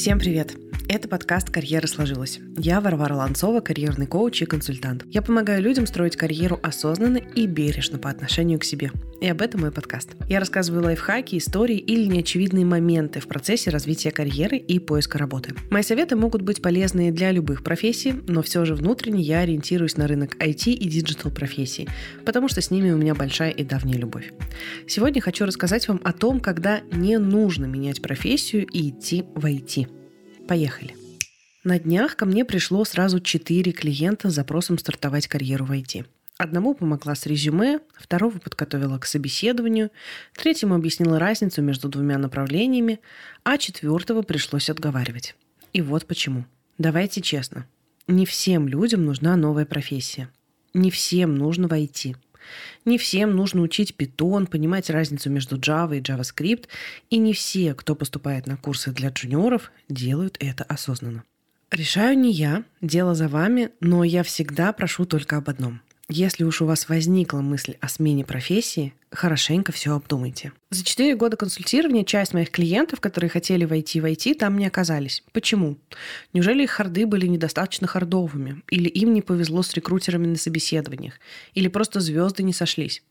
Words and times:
Всем 0.00 0.18
привет! 0.18 0.69
Это 0.92 1.06
подкаст 1.06 1.50
«Карьера 1.50 1.86
сложилась». 1.86 2.40
Я 2.58 2.80
Варвара 2.80 3.14
Ланцова, 3.14 3.60
карьерный 3.60 4.08
коуч 4.08 4.42
и 4.42 4.44
консультант. 4.44 5.04
Я 5.06 5.22
помогаю 5.22 5.62
людям 5.62 5.86
строить 5.86 6.16
карьеру 6.16 6.58
осознанно 6.64 7.18
и 7.18 7.46
бережно 7.46 7.98
по 7.98 8.10
отношению 8.10 8.58
к 8.58 8.64
себе. 8.64 8.90
И 9.20 9.28
об 9.28 9.40
этом 9.40 9.60
мой 9.60 9.70
подкаст. 9.70 10.16
Я 10.28 10.40
рассказываю 10.40 10.82
лайфхаки, 10.82 11.38
истории 11.38 11.76
или 11.76 12.06
неочевидные 12.06 12.64
моменты 12.64 13.20
в 13.20 13.28
процессе 13.28 13.70
развития 13.70 14.10
карьеры 14.10 14.56
и 14.56 14.80
поиска 14.80 15.16
работы. 15.16 15.54
Мои 15.70 15.84
советы 15.84 16.16
могут 16.16 16.42
быть 16.42 16.60
полезны 16.60 17.12
для 17.12 17.30
любых 17.30 17.62
профессий, 17.62 18.12
но 18.26 18.42
все 18.42 18.64
же 18.64 18.74
внутренне 18.74 19.22
я 19.22 19.42
ориентируюсь 19.42 19.96
на 19.96 20.08
рынок 20.08 20.34
IT 20.42 20.72
и 20.72 20.88
digital 20.88 21.30
профессий, 21.30 21.88
потому 22.24 22.48
что 22.48 22.60
с 22.60 22.72
ними 22.72 22.90
у 22.90 22.96
меня 22.96 23.14
большая 23.14 23.50
и 23.50 23.62
давняя 23.62 23.96
любовь. 23.96 24.32
Сегодня 24.88 25.22
хочу 25.22 25.46
рассказать 25.46 25.86
вам 25.86 26.00
о 26.02 26.12
том, 26.12 26.40
когда 26.40 26.80
не 26.90 27.16
нужно 27.18 27.66
менять 27.66 28.02
профессию 28.02 28.66
и 28.66 28.88
идти 28.88 29.22
в 29.36 29.46
IT. 29.46 29.99
Поехали. 30.50 30.96
На 31.62 31.78
днях 31.78 32.16
ко 32.16 32.26
мне 32.26 32.44
пришло 32.44 32.84
сразу 32.84 33.20
четыре 33.20 33.70
клиента 33.70 34.30
с 34.30 34.34
запросом 34.34 34.78
стартовать 34.78 35.28
карьеру 35.28 35.64
в 35.64 35.70
IT. 35.70 36.06
Одному 36.38 36.74
помогла 36.74 37.14
с 37.14 37.24
резюме, 37.26 37.78
второго 37.96 38.36
подготовила 38.40 38.98
к 38.98 39.06
собеседованию, 39.06 39.92
третьему 40.34 40.74
объяснила 40.74 41.20
разницу 41.20 41.62
между 41.62 41.88
двумя 41.88 42.18
направлениями, 42.18 42.98
а 43.44 43.58
четвертого 43.58 44.22
пришлось 44.22 44.68
отговаривать. 44.68 45.36
И 45.72 45.82
вот 45.82 46.06
почему. 46.06 46.44
Давайте 46.78 47.20
честно. 47.20 47.64
Не 48.08 48.26
всем 48.26 48.66
людям 48.66 49.04
нужна 49.04 49.36
новая 49.36 49.66
профессия. 49.66 50.30
Не 50.74 50.90
всем 50.90 51.36
нужно 51.36 51.68
войти. 51.68 52.16
Не 52.84 52.98
всем 52.98 53.36
нужно 53.36 53.62
учить 53.62 53.94
Python, 53.96 54.46
понимать 54.46 54.90
разницу 54.90 55.30
между 55.30 55.56
Java 55.56 55.96
и 55.96 56.00
JavaScript, 56.00 56.66
и 57.10 57.18
не 57.18 57.32
все, 57.32 57.74
кто 57.74 57.94
поступает 57.94 58.46
на 58.46 58.56
курсы 58.56 58.90
для 58.92 59.10
джуниоров, 59.10 59.70
делают 59.88 60.36
это 60.40 60.64
осознанно. 60.64 61.24
Решаю 61.70 62.18
не 62.18 62.32
я, 62.32 62.64
дело 62.80 63.14
за 63.14 63.28
вами, 63.28 63.70
но 63.80 64.04
я 64.04 64.22
всегда 64.22 64.72
прошу 64.72 65.04
только 65.04 65.36
об 65.36 65.48
одном– 65.48 65.80
если 66.12 66.42
уж 66.42 66.60
у 66.60 66.66
вас 66.66 66.88
возникла 66.88 67.40
мысль 67.40 67.76
о 67.80 67.88
смене 67.88 68.24
профессии, 68.24 68.92
хорошенько 69.10 69.72
все 69.72 69.94
обдумайте. 69.94 70.52
За 70.70 70.84
4 70.84 71.16
года 71.16 71.36
консультирования 71.36 72.04
часть 72.04 72.32
моих 72.32 72.50
клиентов, 72.50 73.00
которые 73.00 73.30
хотели 73.30 73.64
войти 73.64 74.00
в 74.00 74.04
IT, 74.04 74.34
там 74.34 74.58
не 74.58 74.66
оказались. 74.66 75.22
Почему? 75.32 75.78
Неужели 76.32 76.64
их 76.64 76.70
харды 76.70 77.06
были 77.06 77.26
недостаточно 77.26 77.86
хардовыми? 77.86 78.62
Или 78.70 78.88
им 78.88 79.12
не 79.12 79.22
повезло 79.22 79.62
с 79.62 79.74
рекрутерами 79.74 80.26
на 80.26 80.36
собеседованиях? 80.36 81.14
Или 81.54 81.68
просто 81.68 82.00
звезды 82.00 82.42
не 82.42 82.52
сошлись? 82.52 83.02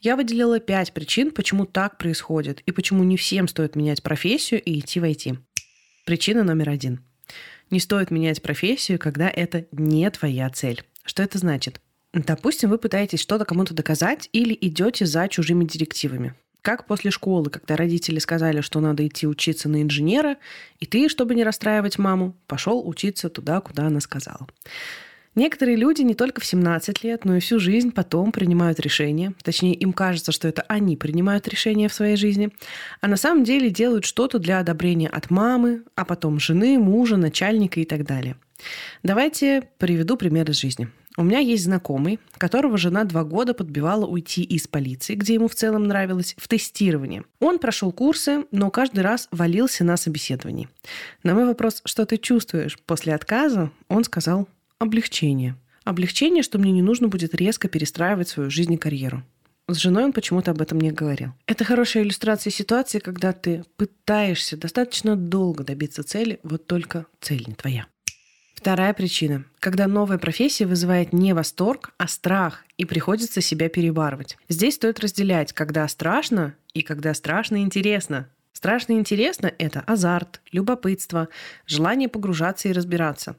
Я 0.00 0.16
выделила 0.16 0.60
5 0.60 0.92
причин, 0.92 1.30
почему 1.30 1.66
так 1.66 1.98
происходит 1.98 2.60
и 2.66 2.72
почему 2.72 3.04
не 3.04 3.16
всем 3.16 3.48
стоит 3.48 3.76
менять 3.76 4.02
профессию 4.02 4.62
и 4.62 4.78
идти 4.78 5.00
в 5.00 5.04
IT. 5.04 5.38
Причина 6.04 6.44
номер 6.44 6.70
один. 6.70 7.04
Не 7.70 7.80
стоит 7.80 8.10
менять 8.10 8.40
профессию, 8.40 8.98
когда 8.98 9.28
это 9.28 9.66
не 9.72 10.08
твоя 10.10 10.48
цель. 10.50 10.82
Что 11.04 11.22
это 11.22 11.38
значит? 11.38 11.80
Допустим, 12.12 12.70
вы 12.70 12.78
пытаетесь 12.78 13.20
что-то 13.20 13.44
кому-то 13.44 13.74
доказать 13.74 14.28
или 14.32 14.56
идете 14.60 15.04
за 15.04 15.28
чужими 15.28 15.64
директивами. 15.64 16.34
Как 16.62 16.86
после 16.86 17.10
школы, 17.10 17.50
когда 17.50 17.76
родители 17.76 18.18
сказали, 18.18 18.60
что 18.60 18.80
надо 18.80 19.06
идти 19.06 19.26
учиться 19.26 19.68
на 19.68 19.82
инженера, 19.82 20.36
и 20.80 20.86
ты, 20.86 21.08
чтобы 21.08 21.34
не 21.34 21.44
расстраивать 21.44 21.98
маму, 21.98 22.36
пошел 22.46 22.86
учиться 22.86 23.28
туда, 23.28 23.60
куда 23.60 23.86
она 23.86 24.00
сказала. 24.00 24.46
Некоторые 25.34 25.76
люди 25.76 26.02
не 26.02 26.14
только 26.14 26.40
в 26.40 26.44
17 26.44 27.04
лет, 27.04 27.24
но 27.24 27.36
и 27.36 27.40
всю 27.40 27.60
жизнь 27.60 27.92
потом 27.92 28.32
принимают 28.32 28.80
решения. 28.80 29.34
Точнее, 29.44 29.72
им 29.74 29.92
кажется, 29.92 30.32
что 30.32 30.48
это 30.48 30.62
они 30.62 30.96
принимают 30.96 31.46
решения 31.46 31.88
в 31.88 31.94
своей 31.94 32.16
жизни. 32.16 32.50
А 33.00 33.06
на 33.06 33.16
самом 33.16 33.44
деле 33.44 33.70
делают 33.70 34.04
что-то 34.04 34.40
для 34.40 34.58
одобрения 34.58 35.08
от 35.08 35.30
мамы, 35.30 35.84
а 35.94 36.04
потом 36.04 36.40
жены, 36.40 36.78
мужа, 36.80 37.16
начальника 37.16 37.78
и 37.78 37.84
так 37.84 38.04
далее. 38.04 38.34
Давайте 39.04 39.68
приведу 39.78 40.16
пример 40.16 40.50
из 40.50 40.56
жизни. 40.58 40.88
У 41.18 41.24
меня 41.24 41.40
есть 41.40 41.64
знакомый, 41.64 42.20
которого 42.38 42.78
жена 42.78 43.02
два 43.02 43.24
года 43.24 43.52
подбивала 43.52 44.06
уйти 44.06 44.44
из 44.44 44.68
полиции, 44.68 45.16
где 45.16 45.34
ему 45.34 45.48
в 45.48 45.54
целом 45.56 45.82
нравилось, 45.82 46.36
в 46.38 46.46
тестирование. 46.46 47.24
Он 47.40 47.58
прошел 47.58 47.90
курсы, 47.90 48.44
но 48.52 48.70
каждый 48.70 49.00
раз 49.00 49.26
валился 49.32 49.82
на 49.82 49.96
собеседовании. 49.96 50.68
На 51.24 51.34
мой 51.34 51.46
вопрос, 51.46 51.82
что 51.84 52.06
ты 52.06 52.18
чувствуешь 52.18 52.78
после 52.86 53.16
отказа, 53.16 53.72
он 53.88 54.04
сказал 54.04 54.48
облегчение. 54.78 55.56
Облегчение, 55.82 56.44
что 56.44 56.60
мне 56.60 56.70
не 56.70 56.82
нужно 56.82 57.08
будет 57.08 57.34
резко 57.34 57.66
перестраивать 57.66 58.28
свою 58.28 58.48
жизнь 58.48 58.74
и 58.74 58.78
карьеру. 58.78 59.24
С 59.66 59.76
женой 59.78 60.04
он 60.04 60.12
почему-то 60.12 60.52
об 60.52 60.62
этом 60.62 60.80
не 60.80 60.92
говорил. 60.92 61.32
Это 61.46 61.64
хорошая 61.64 62.04
иллюстрация 62.04 62.52
ситуации, 62.52 63.00
когда 63.00 63.32
ты 63.32 63.64
пытаешься 63.76 64.56
достаточно 64.56 65.16
долго 65.16 65.64
добиться 65.64 66.04
цели, 66.04 66.38
вот 66.44 66.68
только 66.68 67.06
цель 67.20 67.42
не 67.48 67.54
твоя. 67.54 67.86
Вторая 68.58 68.92
причина. 68.92 69.44
Когда 69.60 69.86
новая 69.86 70.18
профессия 70.18 70.66
вызывает 70.66 71.12
не 71.12 71.32
восторг, 71.32 71.92
а 71.96 72.08
страх, 72.08 72.64
и 72.76 72.84
приходится 72.84 73.40
себя 73.40 73.68
перебарывать. 73.68 74.36
Здесь 74.48 74.74
стоит 74.74 74.98
разделять, 74.98 75.52
когда 75.52 75.86
страшно 75.86 76.56
и 76.74 76.82
когда 76.82 77.14
страшно 77.14 77.62
интересно. 77.62 78.28
Страшно 78.52 78.94
интересно– 78.94 79.52
это 79.58 79.78
азарт, 79.86 80.40
любопытство, 80.50 81.28
желание 81.66 82.08
погружаться 82.08 82.68
и 82.68 82.72
разбираться. 82.72 83.36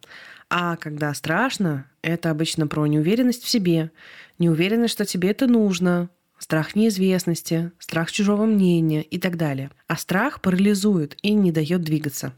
А 0.49 0.77
когда 0.77 1.13
страшно, 1.13 1.85
это 2.01 2.29
обычно 2.29 2.65
про 2.67 2.87
неуверенность 2.87 3.43
в 3.43 3.49
себе, 3.49 3.91
неуверенность, 4.37 4.93
что 4.93 5.03
тебе 5.03 5.31
это 5.31 5.47
нужно, 5.47 6.09
страх 6.39 6.75
неизвестности, 6.75 7.71
страх 7.77 8.11
чужого 8.11 8.45
мнения 8.45 9.03
и 9.03 9.19
так 9.19 9.37
далее. 9.37 9.69
А 9.87 9.95
страх 9.95 10.41
парализует 10.41 11.17
и 11.21 11.33
не 11.33 11.51
дает 11.51 11.83
двигаться. 11.83 12.33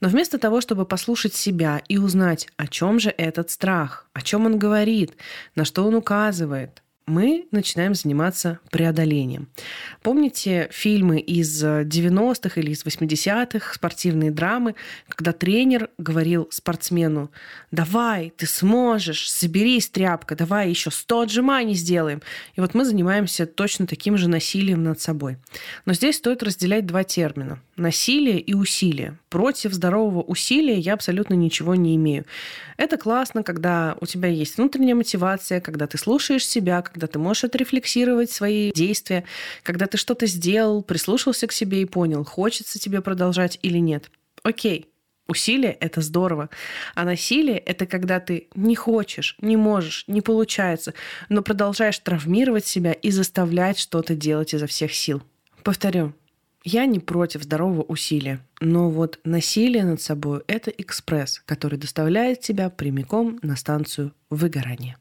Но 0.00 0.08
вместо 0.08 0.38
того, 0.38 0.60
чтобы 0.60 0.84
послушать 0.84 1.34
себя 1.34 1.80
и 1.88 1.96
узнать, 1.98 2.48
о 2.56 2.66
чем 2.66 3.00
же 3.00 3.10
этот 3.10 3.50
страх, 3.50 4.06
о 4.12 4.20
чем 4.20 4.46
он 4.46 4.58
говорит, 4.58 5.14
на 5.54 5.64
что 5.64 5.86
он 5.86 5.94
указывает, 5.94 6.82
мы 7.06 7.46
начинаем 7.52 7.94
заниматься 7.94 8.58
преодолением. 8.70 9.48
Помните 10.02 10.68
фильмы 10.72 11.20
из 11.20 11.64
90-х 11.64 12.60
или 12.60 12.72
из 12.72 12.84
80-х, 12.84 13.74
спортивные 13.74 14.30
драмы, 14.32 14.74
когда 15.08 15.32
тренер 15.32 15.90
говорил 15.98 16.48
спортсмену, 16.50 17.30
давай, 17.70 18.32
ты 18.36 18.46
сможешь, 18.46 19.30
соберись, 19.30 19.88
тряпка, 19.88 20.34
давай 20.34 20.68
еще 20.68 20.90
100 20.90 21.20
отжиманий 21.20 21.74
сделаем. 21.74 22.22
И 22.56 22.60
вот 22.60 22.74
мы 22.74 22.84
занимаемся 22.84 23.46
точно 23.46 23.86
таким 23.86 24.16
же 24.16 24.28
насилием 24.28 24.82
над 24.82 25.00
собой. 25.00 25.36
Но 25.84 25.94
здесь 25.94 26.16
стоит 26.16 26.42
разделять 26.42 26.86
два 26.86 27.04
термина– 27.04 27.60
насилие 27.76 28.40
и 28.40 28.54
усилие. 28.54 29.18
Против 29.28 29.72
здорового 29.72 30.22
усилия 30.22 30.78
я 30.78 30.94
абсолютно 30.94 31.34
ничего 31.34 31.74
не 31.74 31.96
имею. 31.96 32.24
Это 32.76 32.96
классно, 32.96 33.42
когда 33.42 33.96
у 34.00 34.06
тебя 34.06 34.28
есть 34.28 34.56
внутренняя 34.56 34.94
мотивация, 34.94 35.60
когда 35.60 35.86
ты 35.86 35.98
слушаешь 35.98 36.46
себя, 36.46 36.82
когда 36.82 37.06
ты 37.06 37.18
можешь 37.18 37.44
отрефлексировать 37.44 38.30
свои 38.30 38.72
действия, 38.72 39.24
когда 39.62 39.86
ты 39.86 39.98
что-то 39.98 40.26
сделал, 40.26 40.82
прислушался 40.82 41.46
к 41.46 41.52
себе 41.52 41.82
и 41.82 41.86
понял, 41.86 42.24
хочется 42.24 42.78
тебе 42.78 43.00
продолжать 43.00 43.58
или 43.62 43.78
нет. 43.78 44.10
Окей, 44.42 44.90
Усилие– 45.28 45.72
это 45.80 46.02
здорово. 46.02 46.50
А 46.94 47.04
насилие– 47.04 47.58
это 47.66 47.86
когда 47.86 48.20
ты 48.20 48.48
не 48.54 48.76
хочешь, 48.76 49.36
не 49.40 49.56
можешь, 49.56 50.04
не 50.06 50.20
получается, 50.20 50.94
но 51.28 51.42
продолжаешь 51.42 51.98
травмировать 51.98 52.64
себя 52.64 52.92
и 52.92 53.10
заставлять 53.10 53.78
что-то 53.78 54.14
делать 54.14 54.54
изо 54.54 54.68
всех 54.68 54.94
сил. 54.94 55.22
Повторю, 55.64 56.14
я 56.66 56.84
не 56.86 56.98
против 56.98 57.44
здорового 57.44 57.82
усилия, 57.82 58.40
но 58.60 58.90
вот 58.90 59.20
насилие 59.22 59.84
над 59.84 60.02
собой– 60.02 60.42
это 60.48 60.72
экспресс, 60.72 61.40
который 61.46 61.78
доставляет 61.78 62.40
тебя 62.40 62.70
прямиком 62.70 63.38
на 63.42 63.54
станцию 63.54 64.12
выгорания. 64.30 64.98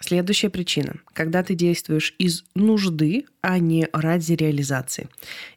Следующая 0.00 0.48
причина. 0.48 0.94
Когда 1.12 1.42
ты 1.42 1.54
действуешь 1.54 2.14
из 2.18 2.44
нужды, 2.54 3.26
а 3.42 3.58
не 3.58 3.86
ради 3.92 4.32
реализации. 4.32 5.08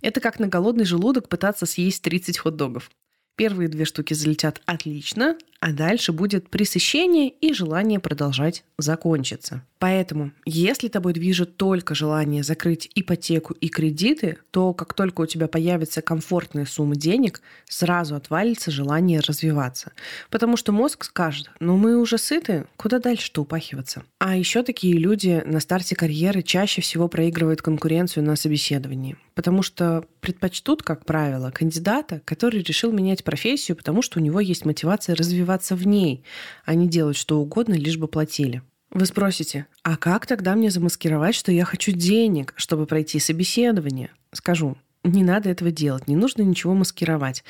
Это 0.01 0.19
как 0.19 0.39
на 0.39 0.49
голодный 0.49 0.83
желудок 0.83 1.29
пытаться 1.29 1.65
съесть 1.65 2.01
30 2.01 2.37
хот-догов. 2.39 2.91
Первые 3.37 3.69
две 3.69 3.85
штуки 3.85 4.13
залетят 4.13 4.61
отлично, 4.65 5.37
а 5.59 5.71
дальше 5.71 6.11
будет 6.11 6.49
пресыщение 6.49 7.29
и 7.29 7.53
желание 7.53 7.99
продолжать 7.99 8.63
закончиться. 8.77 9.63
Поэтому, 9.79 10.31
если 10.45 10.87
тобой 10.87 11.13
движет 11.13 11.57
только 11.57 11.93
желание 11.93 12.43
закрыть 12.43 12.89
ипотеку 12.95 13.53
и 13.53 13.69
кредиты, 13.69 14.37
то 14.51 14.73
как 14.73 14.93
только 14.93 15.21
у 15.21 15.25
тебя 15.25 15.47
появится 15.47 16.01
комфортная 16.01 16.65
сумма 16.65 16.95
денег, 16.95 17.41
сразу 17.65 18.15
отвалится 18.15 18.71
желание 18.71 19.19
развиваться. 19.19 19.91
Потому 20.29 20.57
что 20.57 20.71
мозг 20.71 21.03
скажет, 21.03 21.51
ну 21.59 21.77
мы 21.77 21.99
уже 21.99 22.17
сыты, 22.17 22.65
куда 22.75 22.99
дальше-то 22.99 23.41
упахиваться? 23.41 24.03
А 24.19 24.35
еще 24.35 24.63
такие 24.63 24.97
люди 24.97 25.43
на 25.45 25.59
старте 25.59 25.95
карьеры 25.95 26.41
чаще 26.41 26.81
всего 26.81 27.07
проигрывают 27.07 27.61
конкуренцию 27.61 28.23
на 28.23 28.35
собеседовании. 28.35 29.15
Потому 29.35 29.61
что 29.61 30.05
предпочтут, 30.21 30.81
как 30.81 31.05
правило, 31.05 31.51
кандидата, 31.51 32.21
который 32.25 32.63
решил 32.63 32.91
менять 32.91 33.23
профессию, 33.23 33.77
потому 33.77 34.01
что 34.01 34.19
у 34.19 34.23
него 34.23 34.39
есть 34.39 34.65
мотивация 34.65 35.15
развиваться 35.15 35.46
развиваться 35.47 35.75
в 35.75 35.87
ней, 35.87 36.23
а 36.65 36.75
не 36.75 36.87
делать 36.87 37.17
что 37.17 37.39
угодно, 37.39 37.73
лишь 37.73 37.97
бы 37.97 38.07
платили. 38.07 38.61
Вы 38.91 39.05
спросите, 39.05 39.65
а 39.83 39.97
как 39.97 40.25
тогда 40.25 40.55
мне 40.55 40.69
замаскировать, 40.69 41.35
что 41.35 41.51
я 41.51 41.65
хочу 41.65 41.91
денег, 41.91 42.53
чтобы 42.55 42.85
пройти 42.85 43.19
собеседование? 43.19 44.09
Скажу, 44.33 44.77
не 45.03 45.23
надо 45.23 45.49
этого 45.49 45.71
делать, 45.71 46.07
не 46.07 46.15
нужно 46.15 46.41
ничего 46.41 46.73
маскировать. 46.73 47.43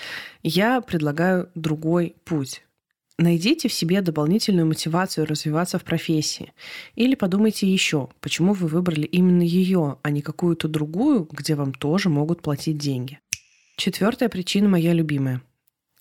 Я 0.44 0.81
предлагаю 0.81 1.49
другой 1.55 2.15
путь. 2.25 2.63
Найдите 3.19 3.67
в 3.67 3.73
себе 3.73 4.01
дополнительную 4.01 4.67
мотивацию 4.67 5.25
развиваться 5.25 5.79
в 5.79 5.83
профессии. 5.83 6.53
Или 6.95 7.15
подумайте 7.15 7.67
еще, 7.67 8.09
почему 8.19 8.53
вы 8.53 8.67
выбрали 8.67 9.05
именно 9.05 9.41
ее, 9.41 9.97
а 10.03 10.11
не 10.11 10.21
какую-то 10.21 10.67
другую, 10.67 11.27
где 11.31 11.55
вам 11.55 11.73
тоже 11.73 12.09
могут 12.09 12.44
платить 12.44 12.77
деньги. 12.77 13.19
Четвертая 13.75 14.29
причина 14.29 14.69
моя 14.69 14.94
любимая 14.94 15.41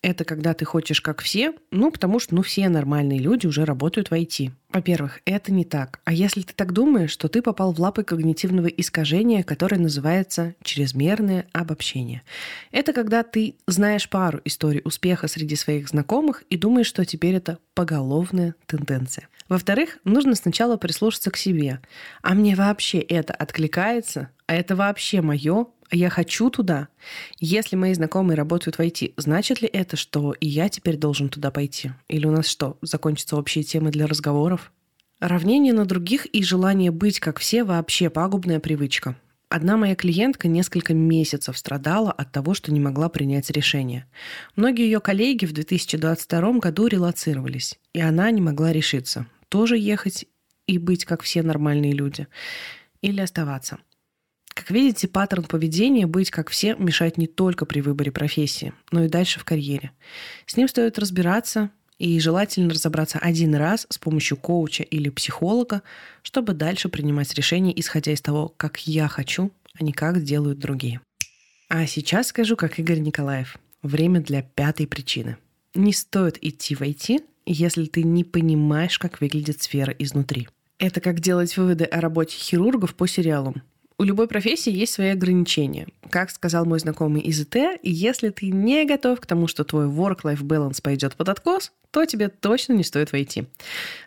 это 0.06 0.24
когда 0.24 0.54
ты 0.54 0.64
хочешь 0.64 1.00
как 1.00 1.20
все, 1.20 1.52
ну, 1.72 1.90
потому 1.90 2.20
что, 2.20 2.36
ну, 2.36 2.42
все 2.42 2.68
нормальные 2.68 3.18
люди 3.18 3.48
уже 3.48 3.64
работают 3.64 4.08
в 4.08 4.12
IT. 4.12 4.52
Во-первых, 4.72 5.20
это 5.24 5.52
не 5.52 5.64
так. 5.64 5.98
А 6.04 6.12
если 6.12 6.42
ты 6.42 6.54
так 6.54 6.72
думаешь, 6.72 7.16
то 7.16 7.26
ты 7.26 7.42
попал 7.42 7.72
в 7.72 7.80
лапы 7.80 8.04
когнитивного 8.04 8.68
искажения, 8.68 9.42
которое 9.42 9.78
называется 9.78 10.54
чрезмерное 10.62 11.46
обобщение. 11.52 12.22
Это 12.70 12.92
когда 12.92 13.24
ты 13.24 13.56
знаешь 13.66 14.08
пару 14.08 14.40
историй 14.44 14.80
успеха 14.84 15.26
среди 15.26 15.56
своих 15.56 15.88
знакомых 15.88 16.44
и 16.50 16.56
думаешь, 16.56 16.86
что 16.86 17.04
теперь 17.04 17.34
это 17.34 17.58
поголовная 17.74 18.54
тенденция. 18.66 19.28
Во-вторых, 19.48 19.98
нужно 20.04 20.36
сначала 20.36 20.76
прислушаться 20.76 21.32
к 21.32 21.36
себе. 21.36 21.80
А 22.22 22.34
мне 22.34 22.54
вообще 22.54 22.98
это 22.98 23.32
откликается? 23.32 24.30
А 24.46 24.54
это 24.54 24.76
вообще 24.76 25.20
мое? 25.20 25.66
Я 25.90 26.10
хочу 26.10 26.50
туда. 26.50 26.88
Если 27.38 27.76
мои 27.76 27.94
знакомые 27.94 28.36
работают 28.36 28.76
в 28.76 28.80
IT, 28.80 29.14
значит 29.16 29.62
ли 29.62 29.68
это, 29.68 29.96
что 29.96 30.32
и 30.32 30.46
я 30.46 30.68
теперь 30.68 30.96
должен 30.96 31.28
туда 31.28 31.50
пойти? 31.50 31.92
Или 32.08 32.26
у 32.26 32.30
нас 32.30 32.46
что, 32.46 32.78
закончатся 32.82 33.36
общие 33.36 33.64
темы 33.64 33.90
для 33.90 34.06
разговоров? 34.06 34.72
Равнение 35.20 35.72
на 35.72 35.86
других 35.86 36.26
и 36.26 36.42
желание 36.42 36.90
быть 36.90 37.20
как 37.20 37.38
все 37.38 37.64
вообще 37.64 38.10
пагубная 38.10 38.60
привычка. 38.60 39.16
Одна 39.48 39.76
моя 39.76 39.94
клиентка 39.94 40.48
несколько 40.48 40.92
месяцев 40.92 41.56
страдала 41.56 42.10
от 42.10 42.32
того, 42.32 42.52
что 42.52 42.72
не 42.72 42.80
могла 42.80 43.08
принять 43.08 43.48
решение. 43.50 44.06
Многие 44.56 44.86
ее 44.86 45.00
коллеги 45.00 45.46
в 45.46 45.52
2022 45.52 46.52
году 46.58 46.88
релацировались, 46.88 47.78
и 47.92 48.00
она 48.00 48.30
не 48.32 48.40
могла 48.40 48.72
решиться, 48.72 49.26
тоже 49.48 49.78
ехать 49.78 50.26
и 50.66 50.78
быть 50.78 51.04
как 51.04 51.22
все 51.22 51.42
нормальные 51.42 51.92
люди, 51.92 52.26
или 53.02 53.20
оставаться. 53.20 53.78
Как 54.56 54.70
видите, 54.70 55.06
паттерн 55.06 55.44
поведения 55.44 56.06
быть 56.06 56.30
как 56.30 56.48
все 56.48 56.74
мешает 56.76 57.18
не 57.18 57.26
только 57.26 57.66
при 57.66 57.82
выборе 57.82 58.10
профессии, 58.10 58.72
но 58.90 59.04
и 59.04 59.08
дальше 59.08 59.38
в 59.38 59.44
карьере. 59.44 59.92
С 60.46 60.56
ним 60.56 60.66
стоит 60.66 60.98
разбираться, 60.98 61.70
и 61.98 62.18
желательно 62.20 62.70
разобраться 62.70 63.18
один 63.18 63.54
раз 63.54 63.86
с 63.90 63.98
помощью 63.98 64.38
коуча 64.38 64.82
или 64.82 65.10
психолога, 65.10 65.82
чтобы 66.22 66.54
дальше 66.54 66.88
принимать 66.88 67.34
решения, 67.34 67.78
исходя 67.78 68.12
из 68.12 68.22
того, 68.22 68.48
как 68.56 68.86
я 68.86 69.08
хочу, 69.08 69.52
а 69.78 69.84
не 69.84 69.92
как 69.92 70.22
делают 70.22 70.58
другие. 70.58 71.00
А 71.68 71.86
сейчас 71.86 72.28
скажу, 72.28 72.56
как 72.56 72.78
Игорь 72.78 73.00
Николаев. 73.00 73.58
Время 73.82 74.20
для 74.20 74.42
пятой 74.42 74.86
причины. 74.86 75.36
Не 75.74 75.92
стоит 75.92 76.42
идти 76.42 76.74
в 76.74 76.80
IT, 76.80 77.22
если 77.44 77.84
ты 77.84 78.02
не 78.02 78.24
понимаешь, 78.24 78.98
как 78.98 79.20
выглядит 79.20 79.62
сфера 79.62 79.92
изнутри. 79.98 80.48
Это 80.78 81.00
как 81.00 81.20
делать 81.20 81.56
выводы 81.56 81.84
о 81.84 82.00
работе 82.00 82.36
хирургов 82.36 82.94
по 82.94 83.06
сериалам. 83.06 83.62
У 83.98 84.02
любой 84.02 84.28
профессии 84.28 84.70
есть 84.70 84.92
свои 84.92 85.08
ограничения. 85.08 85.86
Как 86.10 86.30
сказал 86.30 86.66
мой 86.66 86.78
знакомый 86.78 87.22
из 87.22 87.40
ИТ, 87.40 87.80
если 87.82 88.28
ты 88.28 88.50
не 88.50 88.84
готов 88.84 89.20
к 89.20 89.26
тому, 89.26 89.46
что 89.46 89.64
твой 89.64 89.86
work-life 89.86 90.42
balance 90.42 90.82
пойдет 90.82 91.16
под 91.16 91.30
откос, 91.30 91.72
то 91.90 92.04
тебе 92.04 92.28
точно 92.28 92.74
не 92.74 92.84
стоит 92.84 93.12
войти. 93.12 93.46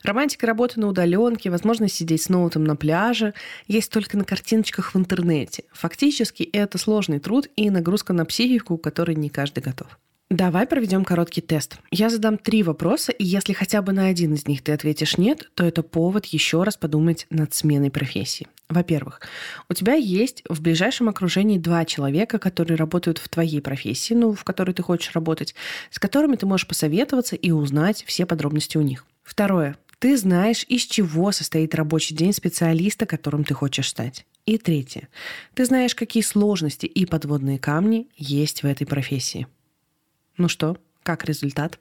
Романтика 0.03 0.45
работы 0.45 0.79
на 0.79 0.87
удаленке, 0.89 1.49
возможность 1.49 1.95
сидеть 1.95 2.21
с 2.21 2.29
ноутом 2.29 2.65
на 2.65 2.75
пляже 2.75 3.33
есть 3.65 3.91
только 3.91 4.15
на 4.15 4.25
картиночках 4.25 4.93
в 4.93 4.97
интернете. 4.97 5.63
Фактически 5.73 6.43
это 6.43 6.77
сложный 6.77 7.19
труд 7.19 7.47
и 7.55 7.71
нагрузка 7.71 8.13
на 8.13 8.25
психику, 8.25 8.77
которой 8.77 9.15
не 9.15 9.29
каждый 9.29 9.61
готов. 9.63 9.97
Давай 10.29 10.67
проведем 10.67 11.05
короткий 11.05 11.41
тест. 11.41 11.77
Я 11.89 12.11
задам 12.11 12.37
три 12.37 12.61
вопроса, 12.61 13.11
и 13.11 13.25
если 13.25 13.51
хотя 13.51 13.81
бы 13.81 13.93
на 13.93 14.05
один 14.05 14.35
из 14.35 14.47
них 14.47 14.61
ты 14.61 14.73
ответишь 14.73 15.17
«нет», 15.17 15.49
то 15.55 15.65
это 15.65 15.81
повод 15.81 16.27
еще 16.27 16.61
раз 16.61 16.77
подумать 16.77 17.25
над 17.31 17.55
сменой 17.55 17.89
профессии. 17.89 18.47
Во-первых, 18.69 19.21
у 19.69 19.73
тебя 19.73 19.95
есть 19.95 20.43
в 20.47 20.61
ближайшем 20.61 21.09
окружении 21.09 21.57
два 21.57 21.83
человека, 21.83 22.37
которые 22.37 22.77
работают 22.77 23.17
в 23.17 23.27
твоей 23.27 23.59
профессии, 23.59 24.13
ну, 24.13 24.33
в 24.33 24.43
которой 24.43 24.73
ты 24.73 24.83
хочешь 24.83 25.15
работать, 25.15 25.55
с 25.89 25.97
которыми 25.97 26.35
ты 26.35 26.45
можешь 26.45 26.67
посоветоваться 26.67 27.35
и 27.35 27.49
узнать 27.49 28.03
все 28.05 28.27
подробности 28.27 28.77
у 28.77 28.81
них. 28.81 29.07
Второе. 29.23 29.77
Ты 29.97 30.15
знаешь, 30.15 30.63
из 30.67 30.83
чего 30.83 31.31
состоит 31.31 31.73
рабочий 31.73 32.13
день 32.13 32.33
специалиста, 32.33 33.07
которым 33.07 33.43
ты 33.43 33.55
хочешь 33.55 33.89
стать. 33.89 34.27
И 34.45 34.59
третье. 34.59 35.09
Ты 35.55 35.65
знаешь, 35.65 35.95
какие 35.95 36.21
сложности 36.21 36.85
и 36.85 37.07
подводные 37.07 37.57
камни 37.57 38.09
есть 38.15 38.61
в 38.61 38.67
этой 38.67 38.85
профессии. 38.85 39.47
Ну 40.39 40.47
что, 40.47 40.77
как 41.03 41.25
результат? 41.25 41.79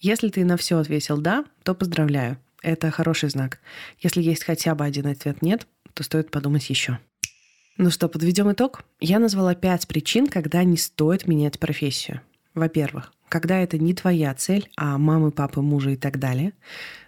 Если 0.00 0.28
ты 0.28 0.44
на 0.44 0.56
все 0.56 0.76
ответил 0.78 1.18
«да», 1.18 1.44
то 1.62 1.72
поздравляю. 1.72 2.36
Это 2.60 2.90
хороший 2.90 3.28
знак. 3.28 3.60
Если 4.00 4.20
есть 4.20 4.42
хотя 4.42 4.74
бы 4.74 4.84
один 4.84 5.06
ответ 5.06 5.40
«нет», 5.40 5.68
то 5.94 6.02
стоит 6.02 6.32
подумать 6.32 6.68
еще. 6.68 6.98
Ну 7.78 7.90
что, 7.90 8.08
подведем 8.08 8.50
итог? 8.50 8.82
Я 8.98 9.20
назвала 9.20 9.54
пять 9.54 9.86
причин, 9.86 10.26
когда 10.26 10.64
не 10.64 10.76
стоит 10.76 11.28
менять 11.28 11.60
профессию. 11.60 12.20
Во-первых, 12.54 13.12
когда 13.28 13.58
это 13.60 13.78
не 13.78 13.94
твоя 13.94 14.34
цель, 14.34 14.68
а 14.76 14.98
мамы, 14.98 15.30
папы, 15.30 15.60
мужа 15.60 15.90
и 15.90 15.96
так 15.96 16.18
далее. 16.18 16.54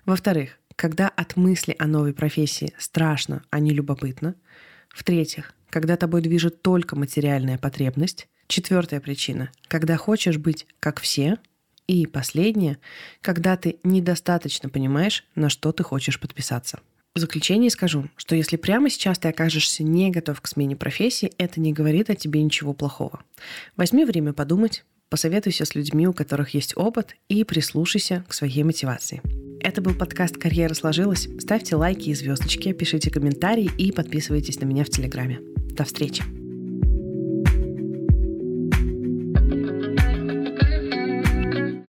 Во-вторых, 0.06 0.60
когда 0.76 1.08
от 1.08 1.34
мысли 1.36 1.74
о 1.76 1.88
новой 1.88 2.14
профессии 2.14 2.72
страшно, 2.78 3.42
а 3.50 3.58
не 3.58 3.70
любопытно. 3.72 4.36
В-третьих, 4.90 5.54
когда 5.70 5.96
тобой 5.96 6.22
движет 6.22 6.62
только 6.62 6.94
материальная 6.94 7.58
потребность. 7.58 8.28
Четвертая 8.46 9.00
причина. 9.00 9.50
Когда 9.68 9.96
хочешь 9.96 10.38
быть 10.38 10.66
как 10.80 11.00
все. 11.00 11.38
И 11.86 12.06
последняя. 12.06 12.78
Когда 13.20 13.56
ты 13.56 13.76
недостаточно 13.84 14.70
понимаешь, 14.70 15.24
на 15.34 15.50
что 15.50 15.70
ты 15.72 15.82
хочешь 15.82 16.18
подписаться. 16.18 16.80
В 17.14 17.20
заключение 17.20 17.70
скажу, 17.70 18.08
что 18.16 18.34
если 18.34 18.56
прямо 18.56 18.90
сейчас 18.90 19.18
ты 19.18 19.28
окажешься 19.28 19.84
не 19.84 20.10
готов 20.10 20.40
к 20.40 20.48
смене 20.48 20.74
профессии, 20.74 21.32
это 21.38 21.60
не 21.60 21.72
говорит 21.72 22.10
о 22.10 22.16
тебе 22.16 22.42
ничего 22.42 22.72
плохого. 22.72 23.22
Возьми 23.76 24.04
время 24.04 24.32
подумать, 24.32 24.84
посоветуйся 25.10 25.64
с 25.64 25.76
людьми, 25.76 26.08
у 26.08 26.12
которых 26.12 26.54
есть 26.54 26.76
опыт, 26.76 27.14
и 27.28 27.44
прислушайся 27.44 28.24
к 28.26 28.34
своей 28.34 28.64
мотивации. 28.64 29.22
Это 29.60 29.80
был 29.80 29.94
подкаст 29.94 30.36
«Карьера 30.38 30.74
сложилась». 30.74 31.28
Ставьте 31.38 31.76
лайки 31.76 32.10
и 32.10 32.14
звездочки, 32.14 32.72
пишите 32.72 33.10
комментарии 33.10 33.70
и 33.78 33.92
подписывайтесь 33.92 34.58
на 34.60 34.64
меня 34.64 34.84
в 34.84 34.90
Телеграме. 34.90 35.38
До 35.70 35.84
встречи! 35.84 36.43